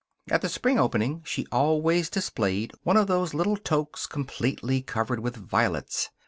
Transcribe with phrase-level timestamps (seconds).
[0.31, 5.35] At the spring opening she always displayed one of those little toques completely covered with
[5.37, 6.09] violets.